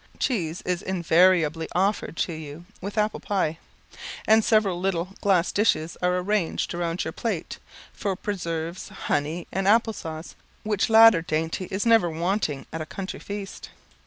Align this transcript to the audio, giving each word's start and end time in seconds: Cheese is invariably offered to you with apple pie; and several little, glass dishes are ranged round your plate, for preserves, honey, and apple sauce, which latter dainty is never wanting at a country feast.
Cheese 0.17 0.63
is 0.65 0.81
invariably 0.81 1.67
offered 1.75 2.17
to 2.17 2.33
you 2.33 2.65
with 2.81 2.97
apple 2.97 3.19
pie; 3.19 3.59
and 4.27 4.43
several 4.43 4.79
little, 4.79 5.09
glass 5.21 5.51
dishes 5.51 5.95
are 6.01 6.19
ranged 6.23 6.73
round 6.73 7.03
your 7.03 7.11
plate, 7.11 7.59
for 7.93 8.15
preserves, 8.15 8.89
honey, 8.89 9.45
and 9.51 9.67
apple 9.67 9.93
sauce, 9.93 10.33
which 10.63 10.89
latter 10.89 11.21
dainty 11.21 11.65
is 11.69 11.85
never 11.85 12.09
wanting 12.09 12.65
at 12.73 12.81
a 12.81 12.85
country 12.87 13.19
feast. 13.19 13.69